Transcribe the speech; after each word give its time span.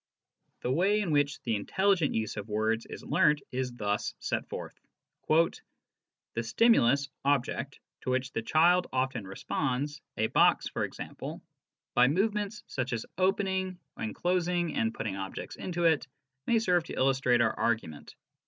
The 0.61 0.71
way 0.71 0.99
in 0.99 1.11
which 1.11 1.39
the 1.43 1.55
intelligent 1.55 2.15
use 2.15 2.35
of 2.35 2.49
words 2.49 2.87
is 2.87 3.03
learnt 3.03 3.43
is 3.51 3.71
thus 3.71 4.15
set 4.19 4.49
forth:" 4.49 4.73
The 6.33 6.41
stimulus 6.41 7.07
(object) 7.23 7.79
to 8.01 8.09
which 8.09 8.31
the 8.31 8.41
child 8.41 8.87
often 8.91 9.27
responds, 9.27 10.01
a 10.17 10.25
box, 10.25 10.65
e.g., 10.65 11.11
by 11.93 12.07
movements 12.07 12.63
such 12.65 12.93
as 12.93 13.05
opening 13.19 13.77
and 13.95 14.15
closing 14.15 14.73
and 14.75 14.91
putting 14.91 15.15
objects 15.17 15.55
into 15.55 15.83
it, 15.83 16.07
may 16.47 16.57
serve 16.57 16.83
to 16.85 16.95
illustrate 16.95 17.39
our 17.41 17.53
argument. 17.53 18.15